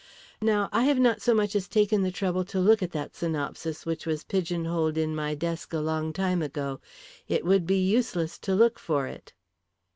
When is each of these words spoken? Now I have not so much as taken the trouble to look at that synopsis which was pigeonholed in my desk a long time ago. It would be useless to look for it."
Now 0.41 0.67
I 0.71 0.85
have 0.85 0.97
not 0.97 1.21
so 1.21 1.35
much 1.35 1.55
as 1.55 1.67
taken 1.67 2.01
the 2.01 2.09
trouble 2.09 2.43
to 2.45 2.59
look 2.59 2.81
at 2.81 2.89
that 2.93 3.13
synopsis 3.15 3.85
which 3.85 4.07
was 4.07 4.23
pigeonholed 4.23 4.97
in 4.97 5.15
my 5.15 5.35
desk 5.35 5.73
a 5.73 5.77
long 5.79 6.11
time 6.11 6.41
ago. 6.41 6.81
It 7.27 7.45
would 7.45 7.67
be 7.67 7.77
useless 7.77 8.39
to 8.39 8.55
look 8.55 8.79
for 8.79 9.05
it." 9.05 9.33